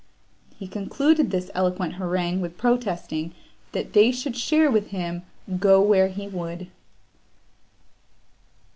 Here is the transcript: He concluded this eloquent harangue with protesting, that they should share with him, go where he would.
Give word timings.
He 0.57 0.67
concluded 0.67 1.29
this 1.29 1.51
eloquent 1.53 1.93
harangue 1.93 2.41
with 2.41 2.57
protesting, 2.57 3.35
that 3.71 3.93
they 3.93 4.11
should 4.11 4.35
share 4.35 4.71
with 4.71 4.87
him, 4.87 5.21
go 5.59 5.79
where 5.79 6.07
he 6.07 6.27
would. 6.27 6.69